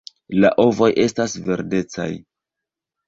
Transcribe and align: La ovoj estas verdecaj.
La 0.43 0.49
ovoj 0.63 0.89
estas 1.05 1.37
verdecaj. 1.51 2.09